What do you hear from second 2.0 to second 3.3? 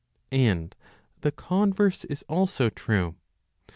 is also true.